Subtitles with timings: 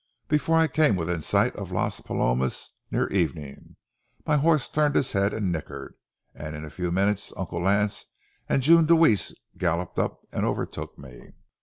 [0.27, 3.75] Before I came within sight of Las Palomas near evening,
[4.25, 5.93] my horse turned his head and nickered,
[6.33, 8.07] and in a few minutes Uncle Lance
[8.49, 11.33] and June Deweese galloped up and overtook me.